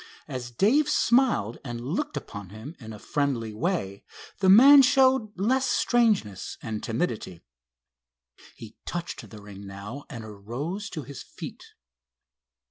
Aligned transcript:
As 0.27 0.49
Dave 0.49 0.89
smiled 0.89 1.59
and 1.63 1.79
looked 1.93 2.17
upon 2.17 2.49
him 2.49 2.75
in 2.79 2.91
a 2.91 2.97
friendly 2.97 3.53
way, 3.53 4.03
the 4.39 4.49
man 4.49 4.81
showed 4.81 5.31
less 5.39 5.69
strangeness 5.69 6.57
and 6.63 6.81
timidity. 6.81 7.43
He 8.55 8.77
touched 8.87 9.29
the 9.29 9.39
ring 9.43 9.67
now 9.67 10.05
and 10.09 10.25
arose 10.25 10.89
to 10.89 11.03
his 11.03 11.21
feet. 11.21 11.63